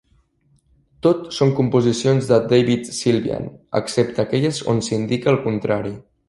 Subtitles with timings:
[1.07, 3.45] Tot són composicions de David Sylvian,
[3.81, 5.95] excepte aquelles on s'indica el contrari.